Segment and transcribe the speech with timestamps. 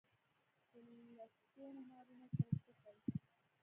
[0.71, 0.73] د
[1.17, 2.99] لستوڼو مارانو سره څه کئ.